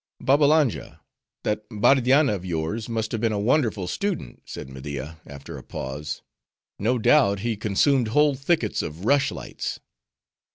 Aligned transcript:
"Babbalanja, 0.19 0.99
that 1.43 1.69
Bardianna 1.69 2.33
of 2.33 2.43
yours 2.43 2.89
must 2.89 3.11
have 3.11 3.21
been 3.21 3.31
a 3.31 3.37
wonderful 3.37 3.85
student," 3.87 4.41
said 4.45 4.67
Media 4.67 5.21
after 5.27 5.59
a 5.59 5.63
pause, 5.63 6.23
"no 6.79 6.97
doubt 6.97 7.41
he 7.41 7.55
consumed 7.55 8.07
whole 8.07 8.33
thickets 8.33 8.81
of 8.81 9.05
rush 9.05 9.29
lights." 9.29 9.79